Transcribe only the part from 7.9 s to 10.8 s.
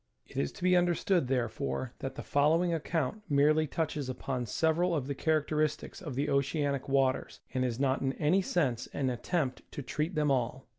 in any sense an attempt to treat them all.